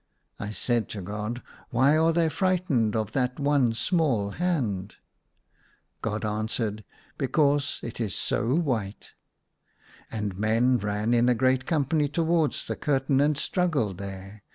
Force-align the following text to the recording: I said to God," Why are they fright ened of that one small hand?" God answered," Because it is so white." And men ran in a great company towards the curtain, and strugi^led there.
I 0.39 0.49
said 0.49 0.89
to 0.89 1.01
God," 1.03 1.43
Why 1.69 1.95
are 1.95 2.11
they 2.11 2.27
fright 2.27 2.67
ened 2.69 2.95
of 2.95 3.11
that 3.11 3.39
one 3.39 3.75
small 3.75 4.31
hand?" 4.31 4.95
God 6.01 6.25
answered," 6.25 6.83
Because 7.19 7.79
it 7.83 8.01
is 8.01 8.15
so 8.15 8.55
white." 8.55 9.11
And 10.11 10.35
men 10.39 10.79
ran 10.79 11.13
in 11.13 11.29
a 11.29 11.35
great 11.35 11.67
company 11.67 12.09
towards 12.09 12.65
the 12.65 12.75
curtain, 12.75 13.21
and 13.21 13.35
strugi^led 13.35 13.97
there. 13.99 14.41